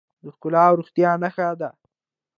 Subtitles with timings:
[0.23, 1.69] د ښکلا او روغتیا نښه ده.